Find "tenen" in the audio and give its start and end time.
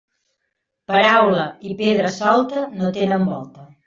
2.97-3.29